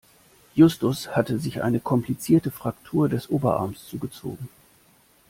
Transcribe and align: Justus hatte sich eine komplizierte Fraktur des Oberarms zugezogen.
Justus 0.55 1.15
hatte 1.15 1.37
sich 1.37 1.61
eine 1.61 1.79
komplizierte 1.79 2.49
Fraktur 2.49 3.07
des 3.07 3.29
Oberarms 3.29 3.87
zugezogen. 3.87 4.49